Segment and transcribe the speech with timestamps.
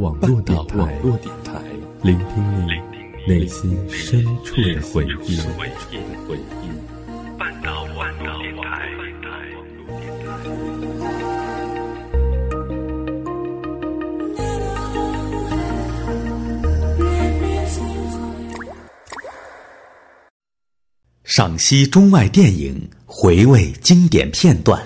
[0.00, 1.60] 网络电台，
[2.02, 2.70] 聆听你
[3.28, 5.38] 内心深处的回忆。
[7.38, 8.88] 半岛网络电台。
[21.24, 24.82] 赏析中外电影，回味经典片段。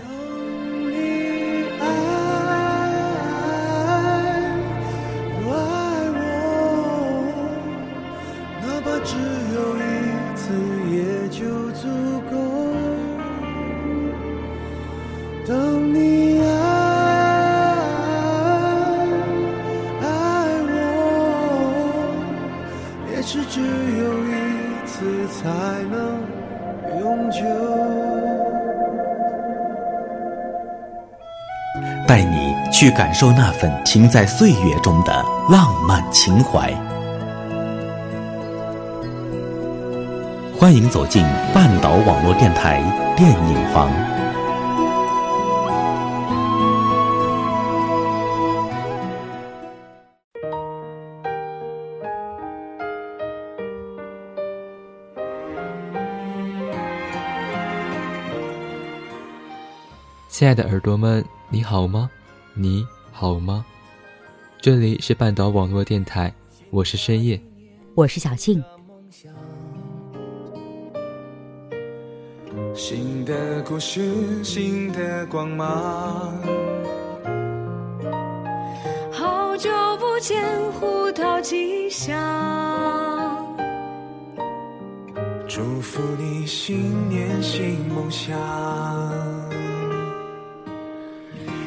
[32.75, 36.75] 去感受那份停在岁月中的浪漫情怀。
[40.59, 41.23] 欢迎走进
[41.55, 42.83] 半岛网络电台
[43.17, 43.89] 电影房。
[60.29, 61.25] 亲爱的耳朵们。
[61.55, 62.11] 你好吗？
[62.57, 63.67] 你好吗？
[64.61, 66.33] 这里是半岛网络电台，
[66.71, 67.41] 我是深夜，
[67.97, 68.63] 我是小庆。
[72.73, 76.33] 新的故事，新的光芒。
[79.11, 80.45] 好久不见，
[80.75, 82.15] 胡桃吉祥。
[85.49, 89.34] 祝福你新年新梦想。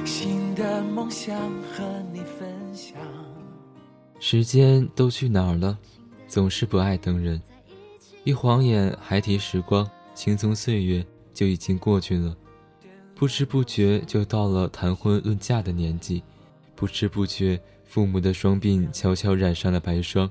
[0.08, 2.98] 新的梦想和你分享。
[4.22, 5.78] 时间都去哪儿了？
[6.30, 7.42] 总是不爱等人。
[8.24, 9.86] 一晃眼，孩提时光，
[10.16, 12.34] 青葱岁月就已经过去了。
[13.16, 16.24] 不知不觉就到了谈婚论嫁的年纪。
[16.74, 20.30] 不知不觉，父母的双鬓悄悄染上了白霜。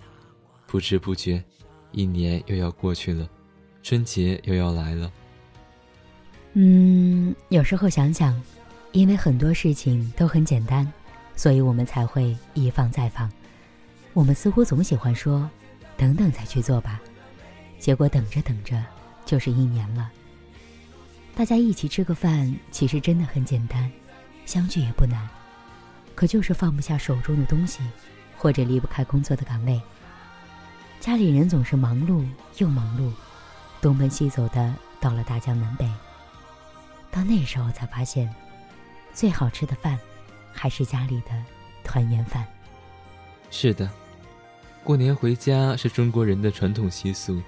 [0.66, 1.44] 不知不觉，
[1.92, 3.28] 一年又要过去了，
[3.82, 5.12] 春节又要来了。
[6.54, 8.34] 嗯，有时候想想。
[8.92, 10.90] 因为很多事情都很简单，
[11.34, 13.30] 所以我们才会一放再放。
[14.14, 15.48] 我们似乎总喜欢说
[15.98, 16.98] “等等再去做吧”，
[17.78, 18.82] 结果等着等着
[19.26, 20.10] 就是一年了。
[21.34, 23.92] 大家一起吃个饭，其实真的很简单，
[24.46, 25.28] 相聚也不难，
[26.14, 27.80] 可就是放不下手中的东西，
[28.38, 29.78] 或者离不开工作的岗位。
[30.98, 32.26] 家里人总是忙碌
[32.56, 33.12] 又忙碌，
[33.82, 35.86] 东奔西走的到了大江南北。
[37.10, 38.34] 到那时候才发现。
[39.16, 39.98] 最好吃的饭，
[40.52, 41.30] 还是家里的
[41.82, 42.46] 团圆饭。
[43.50, 43.90] 是的，
[44.84, 47.40] 过年回家是中国人的传统习俗。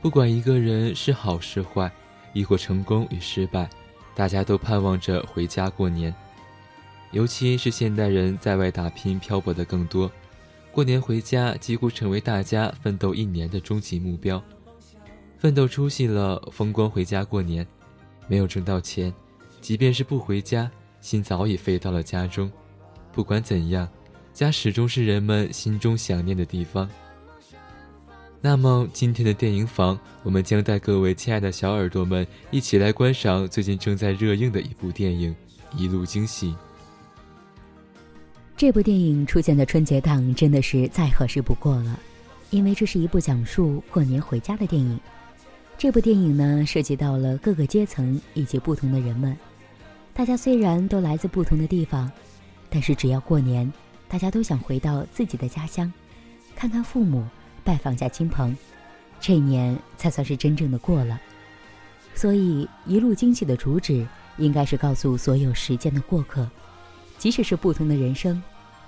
[0.00, 1.92] 不管一个人是好是坏，
[2.32, 3.68] 亦或成功与失败，
[4.14, 6.14] 大家都盼望着回家过年。
[7.10, 10.10] 尤其是现代人在外打拼漂泊的更多，
[10.72, 14.42] 过年回家几乎成为大家奋斗一年的终极目标。
[15.38, 17.62] 奋斗出息了，风光回家过年；
[18.26, 19.12] 没有挣到钱，
[19.60, 20.70] 即便是不回家。
[21.04, 22.50] 心早已飞到了家中，
[23.12, 23.86] 不管怎样，
[24.32, 26.88] 家始终是人们心中想念的地方。
[28.40, 35.36] 那么，今天的电影房，我们将带各位亲爱的小耳朵们一起来观赏最近正在热映的一部电影
[35.78, 36.52] 《一路惊喜》。
[38.56, 42.00] 这部电影出现在春节档，真的是再合适不过了，
[42.48, 44.98] 因为这是一部讲述过年回家的电影。
[45.76, 49.36] 这部电影呢，涉及到了各个阶层以及不同的人们。
[50.14, 52.10] 大家虽然都来自不同的地方，
[52.70, 53.70] 但是只要过年，
[54.08, 55.92] 大家都想回到自己的家乡，
[56.54, 57.26] 看看父母，
[57.64, 58.56] 拜访下亲朋，
[59.20, 61.20] 这一年才算是真正的过了。
[62.14, 64.06] 所以，一路惊喜的主旨
[64.38, 66.48] 应该是告诉所有时间的过客，
[67.18, 68.40] 即使是不同的人生，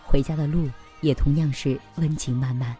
[0.04, 0.70] 回家的路
[1.00, 2.76] 也同样是温情满满。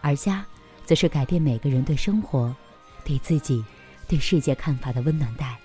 [0.00, 0.46] 而家，
[0.86, 2.54] 则是改变每个人对生活、
[3.04, 3.64] 对自己、
[4.06, 5.58] 对世界看法的温暖带，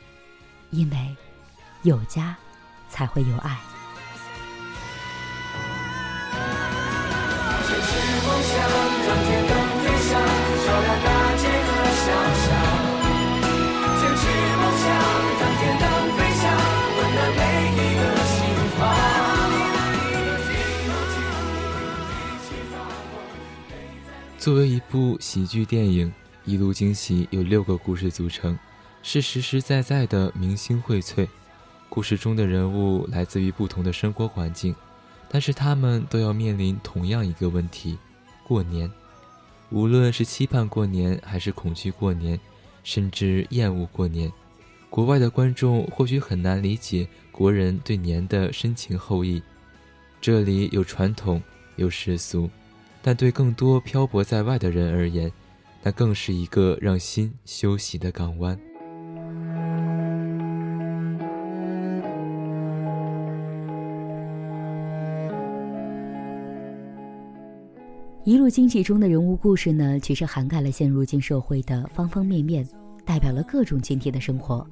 [0.72, 1.16] 因为。
[1.84, 2.34] 有家，
[2.90, 3.58] 才会有爱。
[24.40, 26.10] 作为一部喜剧电影，
[26.46, 28.58] 《一路惊喜》由六个故事组成，
[29.02, 31.28] 是实实在在的明星荟萃。
[31.94, 34.74] 故事中的人物来自于不同的生活环境，
[35.30, 37.96] 但是他们都要面临同样一个问题：
[38.44, 38.92] 过年。
[39.70, 42.40] 无论是期盼过年，还是恐惧过年，
[42.84, 44.34] 甚至厌恶过年，
[44.90, 49.40] 国外的观众或许很难理解国人对年的深情厚谊。
[50.20, 51.40] 这里有传统，
[51.76, 52.50] 有世俗，
[53.04, 55.32] 但对更多漂泊在外的人而言，
[55.84, 58.60] 那更是一个让心休息的港湾。
[68.26, 72.66] 一路惊喜中的人物故事呢，其实涵盖了现如今社会的方方面面，
[73.04, 74.66] 代表了各种群体的生活。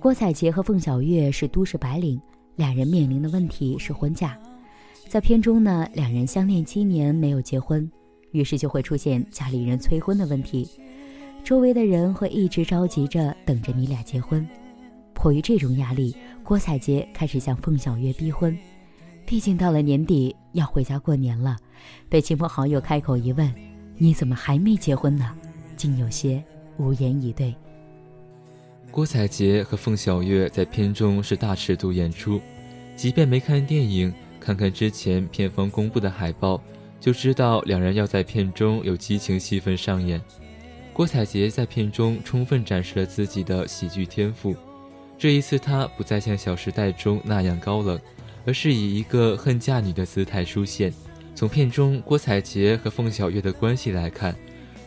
[0.00, 2.20] 郭采洁和凤小岳是都市白领，
[2.56, 4.36] 两人面临的问题是婚嫁。
[5.06, 7.88] 在片中呢，两人相恋七年没有结婚，
[8.32, 10.68] 于是就会出现家里人催婚的问题，
[11.44, 14.44] 周围的人会一直着急着等着你俩结婚。
[15.12, 18.58] 迫于这种压力，郭采洁开始向凤小岳逼婚。
[19.26, 21.56] 毕竟到了年底要回家过年了，
[22.08, 23.52] 被亲朋好友开口一问，
[23.96, 25.34] 你怎么还没结婚呢？
[25.76, 26.42] 竟有些
[26.76, 27.54] 无言以对。
[28.90, 32.40] 郭采洁和凤小岳在片中是大尺度演出，
[32.94, 36.62] 即便没看电影，看看之前片方公布的海报，
[37.00, 40.20] 就知道两人要在片中有激情戏份上演。
[40.92, 44.54] 郭采洁在片中充分展示了自己的喜剧天赋，
[45.18, 47.98] 这一次她不再像《小时代》中那样高冷。
[48.44, 50.92] 而是以一个恨嫁女的姿态出现。
[51.34, 54.34] 从片中郭采洁和凤小岳的关系来看，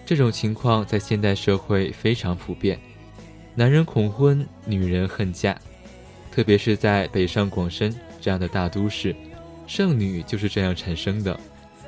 [0.05, 2.79] 这种情况在现代社会非常普遍。
[3.53, 5.59] 男人恐婚，女人恨嫁，
[6.31, 9.15] 特别是在北上广深这样的大都市，
[9.65, 11.37] 剩女就是这样产生的。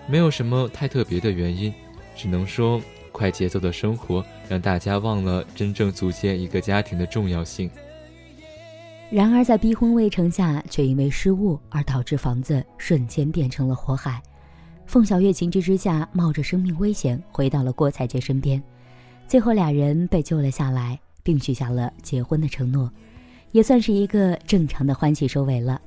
[0.07, 1.73] 没有什么太特别的原因，
[2.15, 2.81] 只能说
[3.11, 7.69] 快节奏的生活让大家忘了真正组建一个家庭的重要性。
[9.11, 14.21] 然而，在逼婚未成下，却因为失误而导致房子瞬间变成了火海。
[14.85, 18.61] 凤小月情急之下，冒着生命危险回到了郭采洁身边，
[19.27, 22.91] 最后俩人被救了下来，并许下了结婚的承诺，
[23.51, 25.81] 也算是一个正常的欢喜收尾了。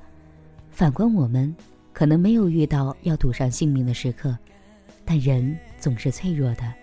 [0.69, 1.55] 反观我们，
[1.93, 4.37] 可能没有遇到要赌上性命的时刻，
[5.05, 6.73] 但人总是脆弱的，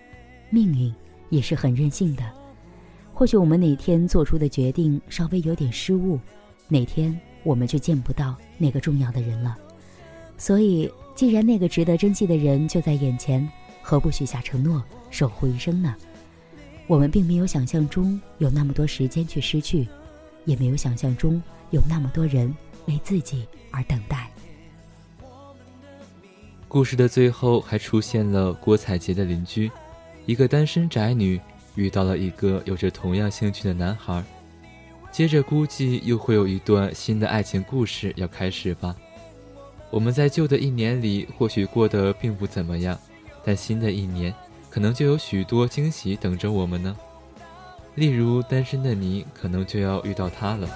[0.49, 0.91] 命运
[1.29, 2.23] 也是很任性的。
[3.21, 6.19] 或许我们哪天做出的决定稍微有点失误，
[6.67, 9.55] 哪天我们就见不到那个重要的人了。
[10.39, 13.47] 所以，既然那个值得珍惜的人就在眼前，
[13.83, 15.95] 何不许下承诺，守护一生呢？
[16.87, 19.87] 我们并没有想象中有那么多时间去失去，
[20.45, 21.39] 也没有想象中
[21.69, 22.51] 有那么多人
[22.87, 24.31] 为自己而等待。
[26.67, 29.69] 故事的最后还出现了郭采洁的邻居，
[30.25, 31.39] 一个单身宅女。
[31.75, 34.23] 遇到了一个有着同样兴趣的男孩，
[35.11, 38.95] 接着估计又会有一段新的爱情故事要开始吧。
[39.89, 42.97] 我们在旧的一年里或许过得并不怎么样，
[43.43, 44.33] 但新的一年
[44.69, 46.95] 可能就有许多惊喜等着我们呢。
[47.95, 50.69] 例如，单身的你可能就要遇到他了。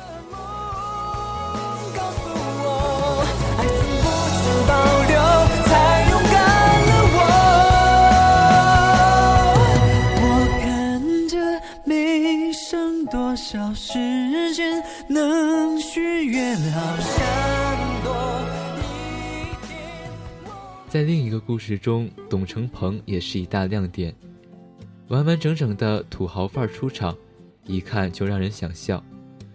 [20.96, 24.16] 在另一个故事中，董成鹏也是一大亮点，
[25.10, 27.14] 完完整整的土豪范儿出场，
[27.66, 29.04] 一看就让人想笑。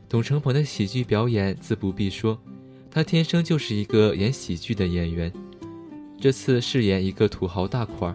[0.07, 2.39] 董成鹏的喜剧表演自不必说，
[2.91, 5.33] 他天生就是一个演喜剧的演员。
[6.21, 8.15] 这次饰演一个土豪大款，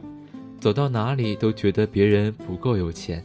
[0.60, 3.24] 走到哪里都觉得别人不够有钱，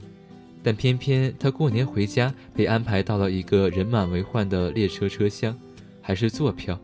[0.62, 5.54] 但偏偏他过年回家被安排到了一个人满为患的列车车厢，
[6.00, 6.80] 还是坐票，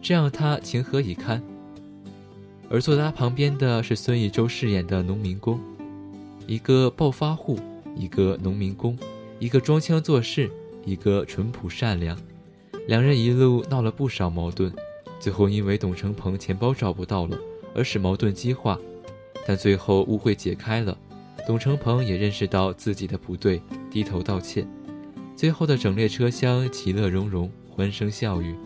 [0.00, 1.42] 这让他情何以堪？
[2.68, 5.60] 而坐在他旁边的是孙艺洲饰演的农民工，
[6.46, 7.58] 一个暴发户，
[7.96, 8.98] 一个农民工，
[9.38, 10.50] 一个装腔作势，
[10.84, 12.18] 一个淳朴善良。
[12.88, 14.72] 两人一路闹了不少矛盾，
[15.20, 17.38] 最后因为董成鹏钱包找不到了，
[17.74, 18.78] 而使矛盾激化。
[19.46, 20.96] 但最后误会解开了，
[21.46, 24.68] 董成鹏也认识到自己的不对，低头道歉。
[25.36, 28.56] 最后的整列车厢其乐融融，欢声笑语。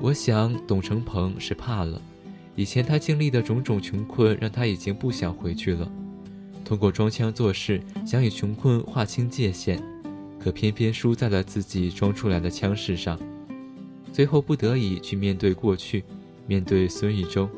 [0.00, 2.00] 我想董成鹏是怕了。
[2.56, 5.88] 以前他经历的种种穷困，让他已经不想回去了。
[6.64, 9.80] 通过装腔作势，想与穷困划清界限，
[10.40, 13.20] 可偏偏输在了自己装出来的腔势上。
[14.10, 16.02] 最后不得已去面对过去，
[16.46, 17.48] 面对孙艺洲，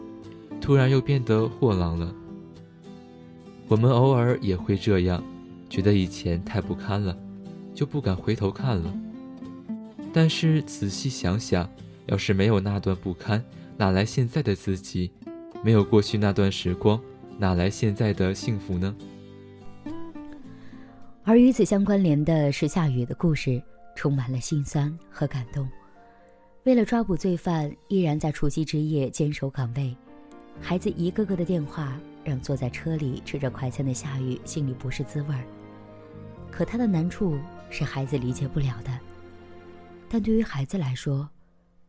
[0.60, 2.12] 突然又变得豁朗了。
[3.68, 5.22] 我们偶尔也会这样，
[5.70, 7.16] 觉得以前太不堪了，
[7.72, 8.92] 就不敢回头看了。
[10.12, 11.68] 但是仔细想想。
[12.10, 13.44] 要是没有那段不堪，
[13.78, 15.08] 哪来现在的自己？
[15.62, 17.00] 没有过去那段时光，
[17.38, 18.92] 哪来现在的幸福呢？
[21.22, 23.62] 而与此相关联的是夏雨的故事，
[23.94, 25.68] 充满了心酸和感动。
[26.64, 29.96] 为了抓捕罪犯，依然在除夕之夜坚守岗位。
[30.60, 35.44] 孩子一个个的电话，让坐在车里吃着快餐的夏雨心里不是滋味儿。
[36.50, 37.38] 可他的难处
[37.70, 38.90] 是孩子理解不了的。
[40.08, 41.28] 但对于孩子来说，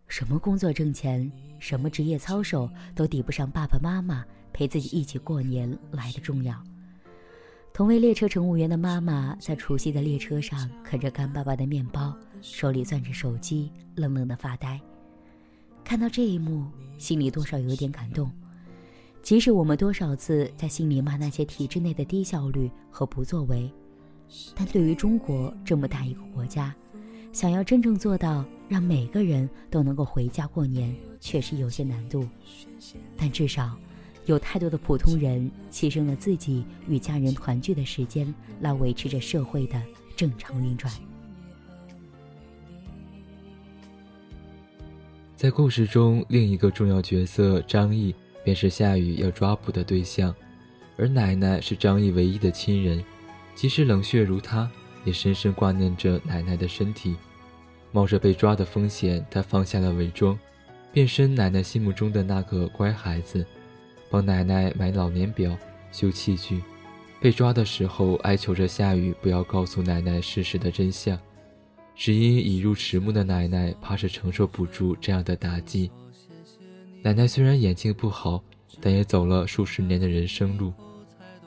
[0.08, 6.56] 什么工作挣钱，什么职业操守，都抵不上爸爸妈妈陪自己一起过年来的重要。
[7.72, 14.80] 同为列车乘务员的妈妈，在除夕的列车上啃着干巴巴的面包，手里攥着手机，愣愣的发呆。
[15.84, 16.66] 看到这一幕，
[16.98, 18.30] 心里多少有点感动。
[19.22, 23.72] 即使我们多少次在心里骂那些体制内的低效率和不作为，
[24.56, 26.76] 但对于中国这么大一个国家，
[27.32, 32.28] 想要真正做到让每个人都能够回家过年，确实有些难度。
[33.16, 33.78] 但至少，
[34.26, 39.82] 有太多的普通人牺牲了自己与家人团聚的时间，来维持着社会的
[40.16, 40.94] 正常运转。
[45.36, 48.14] 在故事中，另一个重要角色张毅。
[48.42, 50.34] 便是夏雨要抓捕的对象，
[50.98, 53.04] 而奶奶是张毅唯一的亲人，
[53.54, 54.72] 即使冷血如他，
[55.06, 57.16] 也深深挂念着奶奶的身体。
[57.92, 60.38] 冒着被抓的风险，他放下了伪装，
[60.92, 63.44] 变身奶奶心目中的那个乖孩子，
[64.12, 65.58] 帮奶奶买老年表、
[65.92, 66.62] 修器具。
[67.20, 71.20] 被抓的时候，哀求着夏雨不要告诉奶奶事实的真相，
[71.96, 75.90] 只因已入迟暮的奶奶怕是承受不住这样的打击。
[77.02, 78.44] 奶奶虽然眼睛不好，
[78.80, 80.72] 但也走了数十年的人生路。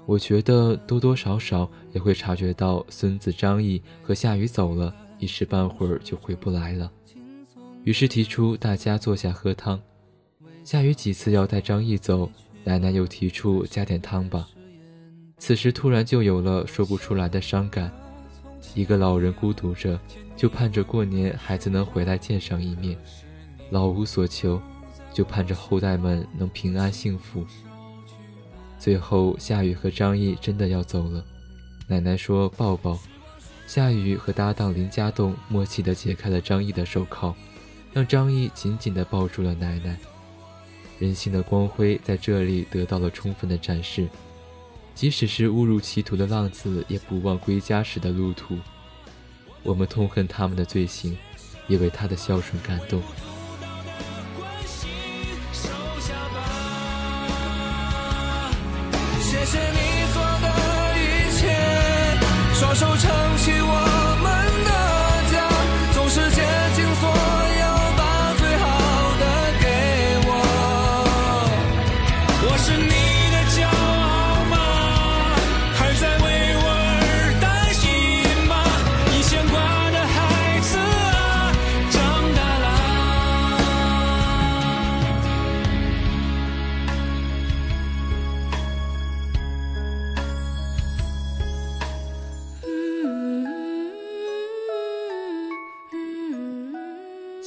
[0.05, 6.91] 我觉得多多少少也会察觉到孙子张毅和夏雨走了，一时半会儿就回不来了。
[7.85, 9.81] 于是提出大家坐下喝汤。
[10.65, 12.31] 夏雨几次要带张毅走，
[12.65, 14.49] 奶奶又提出加点汤吧。
[15.39, 17.91] 此时突然就有了说不出来的伤感。
[18.75, 19.99] 一个老人孤独着，
[20.37, 22.97] 就盼着过年孩子能回来见上一面，
[23.71, 24.61] 老无所求。
[25.13, 27.45] 就盼着后代们能平安幸福。
[28.83, 31.25] 最后，夏雨和张毅真的要走了，
[31.87, 32.99] 奶奶说抱抱。
[33.65, 37.33] 夏雨和搭档林家栋默契地解开了张毅的手铐，
[37.93, 39.97] 让张毅紧紧地抱住了奶奶。
[40.99, 44.09] 人性的光辉在这里得到了充分的展示。
[44.97, 48.59] 即使是误入歧途的浪子，也不忘归家时的路途。
[49.63, 51.17] 我们痛恨他们的罪行，
[51.69, 53.01] 也为他的孝顺感动。
[62.75, 63.22] 手撑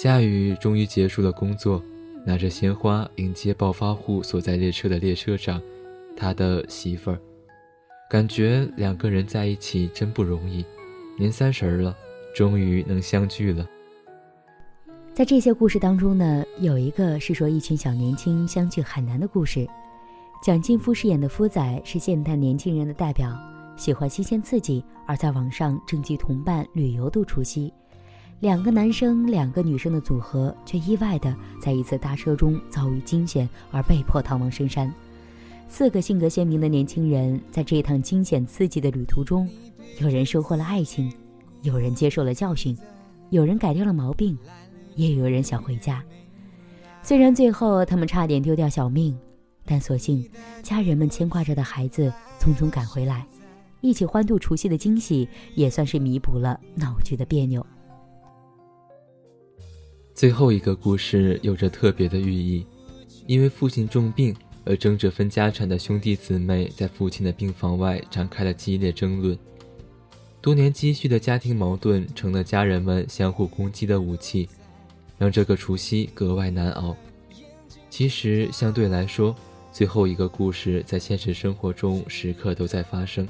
[0.06, 1.82] 夏雨终于结束了工作，
[2.24, 5.60] 拿着鲜花迎接暴发户所在列车的列车长，
[6.16, 7.20] 他的媳妇儿。
[8.08, 10.64] 感觉两个人在一起真不容易。
[11.18, 11.98] 年三十了，
[12.36, 13.68] 终于能相聚了。
[15.12, 19.68] 在这些故事当中呢，有一个是说一群小年轻相聚海南的故事。
[20.40, 23.36] 蒋劲夫饰演的夫仔是现代年轻人的代表，
[23.76, 27.74] 喜欢新鲜刺激，而在网上征集同伴旅游度除夕。
[28.42, 34.94] 两个男生、两个女生的组合，却意外的在一次搭车中遭遇惊险，而被迫逃亡深山。
[35.68, 39.50] 四个性格鲜明的年轻人，在这一趟惊险刺激的旅途中，
[40.00, 41.12] 有人收获了爱情，
[41.62, 42.78] 有人接受了教训，
[43.30, 44.38] 有人改掉了毛病，
[44.96, 46.04] 也有人想回家。
[47.02, 49.18] 虽然最后他们差点丢掉小命，
[49.66, 50.24] 但所幸
[50.62, 53.26] 家人们牵挂着的孩子匆匆赶回来，
[53.82, 57.66] 一起欢度除夕的惊喜，也算是弥补了闹剧的别扭。
[60.16, 62.66] 最后一个故事有着特别的寓意，
[63.28, 69.38] 因为父亲重病而争着分家产的兄弟姊妹在父亲的病房外展开了激烈争论，
[70.40, 74.48] 多年积蓄的家庭矛盾成了家人们相互攻击的武器，
[75.18, 76.96] 让这个除夕格外难熬。
[77.90, 79.36] 其实相对来说，
[79.70, 83.28] 最后一个故事在现实生活中时刻都在发生，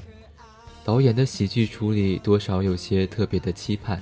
[0.84, 4.00] 导演的喜剧处理多少有些特别的期盼。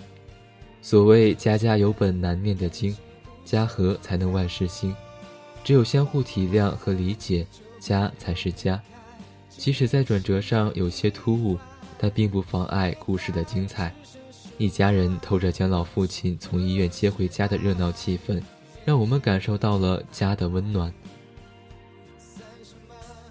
[0.85, 2.95] 所谓家家有本难念的经，
[3.43, 4.95] 家和才能万事兴。
[5.65, 7.47] 只有相互体谅和理解，
[7.81, 8.79] 家才是家。
[9.49, 11.59] 即使在转折上有些突兀，
[11.97, 13.95] 但并不妨碍故事的精彩。
[14.59, 18.43] 一家人透着将老父亲从医院接回家的热闹气氛，
[18.85, 20.93] 让我们感受到了家的温暖。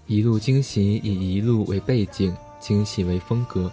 [0.08, 3.72] 一路惊喜以一路为背景，惊喜为风格，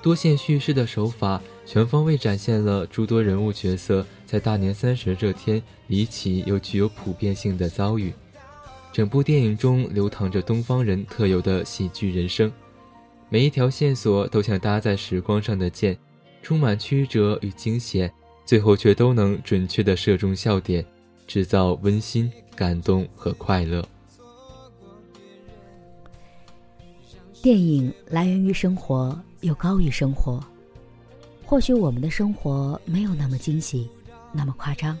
[0.00, 8.10] 多线叙事的手法全方位展现了诸多人物角色在大年三十这天离奇又具有普遍性的遭遇。
[8.90, 12.50] 整部电影中流淌着东方人特有的喜剧人生，
[13.28, 15.94] 每一条线索都像搭在时光上的箭，
[16.42, 18.10] 充满曲折与惊险，
[18.46, 20.82] 最后却都能准确地射中笑点，
[21.26, 23.86] 制造温馨、感动和快乐。
[27.42, 30.42] 电影来源于生活，又高于生活。
[31.48, 33.88] 或许我们的生活没有那么惊喜，
[34.34, 34.98] 那么夸张，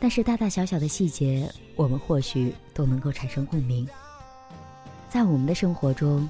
[0.00, 3.86] 但是大大小小的细节，我们或许都能够产生共鸣。
[5.10, 6.26] 在我们的生活中，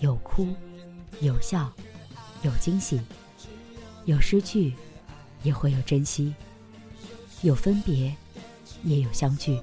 [0.00, 0.48] 有哭，
[1.20, 1.72] 有笑，
[2.42, 3.00] 有惊喜，
[4.04, 4.74] 有失去，
[5.44, 6.34] 也会有珍惜；
[7.42, 8.12] 有分别，
[8.82, 9.60] 也有相聚。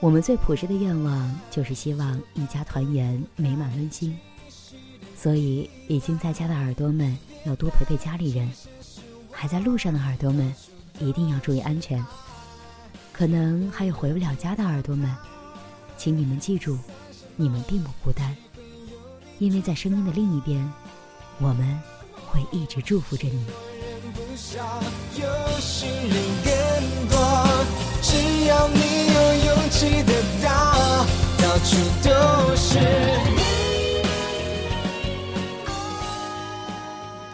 [0.00, 4.14] 我们最朴实的愿望就是希望一家团圆，美满温馨。
[5.20, 8.46] 所以，已经在家的耳朵们要多陪陪家里人；
[9.32, 10.54] 还在路上的耳朵们，
[11.00, 12.04] 一定要注意安全。
[13.12, 15.12] 可能还有回不了家的耳朵们，
[15.96, 16.78] 请你们记住，
[17.34, 18.36] 你们并不孤单，
[19.40, 20.72] 因为在声音的另一边，
[21.38, 21.82] 我们
[22.30, 23.44] 会一直祝福着你。
[28.00, 28.80] 只要你
[29.14, 30.12] 有勇气的
[30.44, 31.04] 到，
[31.38, 33.37] 到处都是。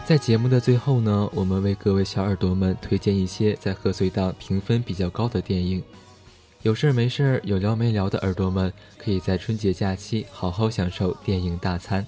[0.05, 5.81] 在节目的最后呢，我们为各位小耳朵们推荐一些在贺岁档评分比较高的电影。
[6.61, 12.05] 有事儿没事儿有聊没聊的耳朵们，可以在春节假期好好享受电影大餐。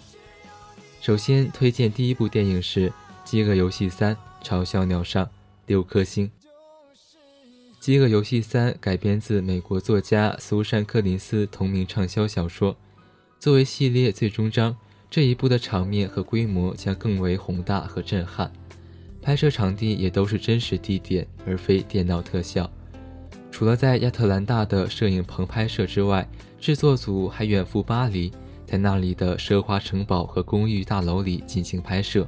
[1.02, 2.90] 首先推荐第一部电影是
[3.26, 5.26] 《饥饿游戏三：嘲笑鸟上》，
[5.66, 6.28] 六颗星。
[7.80, 12.78] 《饥饿游戏三》改编自美国作家苏珊·柯林斯同名畅销小说，
[13.40, 14.78] 作为系列最终章，
[15.10, 18.52] 这一部的场面和规模将更为宏大和震撼。
[19.22, 22.72] 拍摄场地也都是真实地点，而非电脑特效。
[23.52, 26.28] 除了在亚特兰大的摄影棚拍摄之外，
[26.60, 28.32] 制作组还远赴巴黎，
[28.66, 32.28] 在那里的奢华城堡和公寓大楼里进行拍摄。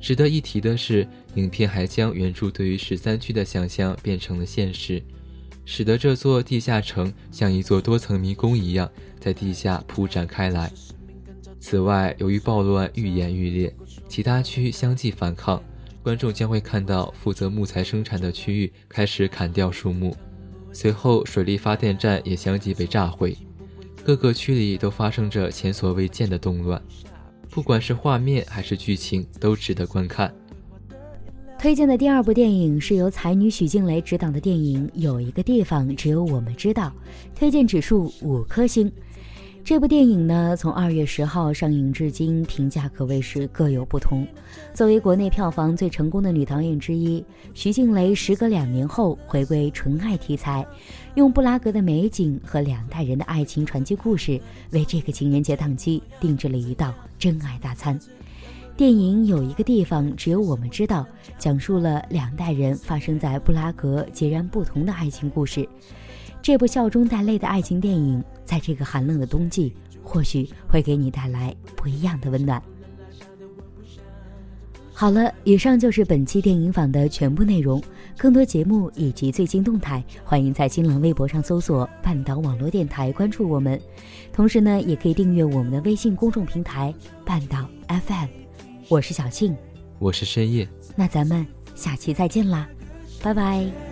[0.00, 5.02] 值得一提的是，影片还将原著对于十三区的想象变成了现实，
[5.64, 10.70] 使得这座地下城像一座多层迷宫一样在地下铺展开来。
[11.60, 13.74] 此外，由于暴乱愈演愈烈，
[14.08, 15.62] 其他区相继反抗，
[16.02, 20.16] 观众将会看到负责木材生产的区域开始砍掉树木，
[20.72, 23.36] 随后水力发电站也相继被炸毁，
[24.04, 26.80] 各个区里都发生着前所未见的动乱。
[27.50, 30.32] 不管是画面还是剧情，都值得观看。
[31.58, 36.92] 推荐的第二部电影是由才女许静蕾执导的电影《有一个地方只有我们知道》，
[37.36, 38.92] 推荐指数五颗星。
[39.68, 44.26] 这部电影呢，从二月十号上映至今，评价可谓是各有不同。
[44.72, 50.66] 作为国内票房最成功的女导演之一，徐静蕾时隔两年后回归纯爱题材，
[51.16, 58.00] 用布拉格的美景和两代人的爱情传奇故事，为这个情人节档期定制了一道真爱大餐。
[58.74, 65.68] 电影有一个地方只有我们知道，讲述了两代人发生在布拉格截然不同的爱情故事。
[66.42, 72.62] 这部笑中带泪的爱情电影，在这个寒冷的冬季，或许会给你带来不一样的温暖。
[74.92, 77.80] 好了，以上就是本期电影坊的全部内容。
[78.16, 83.80] 更多节目以及最新动态，欢迎在新浪微博上搜索“半岛网络电台”关注我们。
[84.32, 86.92] 同时呢，也可以订阅我们的微信公众平台
[87.24, 88.26] “半岛 FM”。
[88.88, 89.56] 我是小庆，
[90.00, 90.68] 我是深夜。
[90.96, 91.46] 那咱们
[91.76, 92.68] 下期再见啦，
[93.22, 93.87] 拜拜。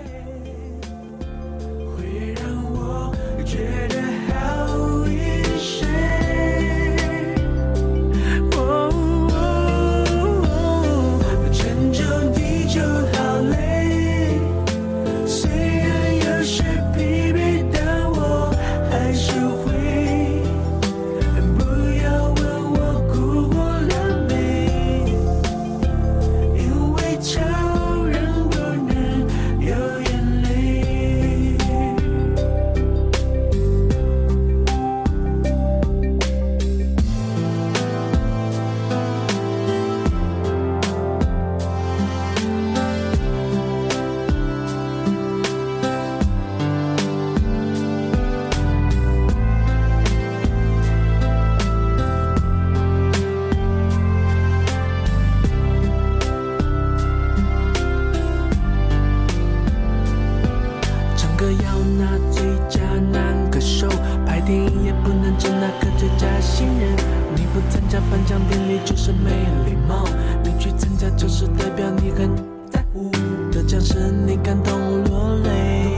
[67.89, 69.31] 加颁奖典礼就是没
[69.65, 70.05] 礼貌，
[70.43, 72.35] 你去参加就是代表你很
[72.71, 73.11] 在乎。
[73.53, 75.93] 得奖时你感动落泪，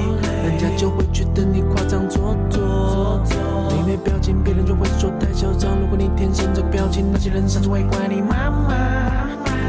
[0.44, 3.22] 人家就会觉得你夸张做作。
[3.70, 5.80] 你没表情，别人就会说太嚣张。
[5.80, 9.28] 如果你天生这个表情，那些人甚至会怪你妈妈。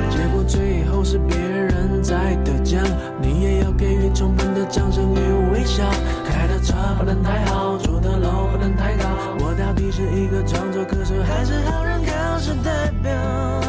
[0.09, 1.68] 结果最后是别人
[2.09, 2.83] 在得奖，
[3.21, 5.83] 你也要给予充分的掌声与微笑。
[6.25, 9.05] 开的车不能太好，住的楼不能太高。
[9.41, 13.68] 我到底是一个创作歌手，还是好人搞事代表？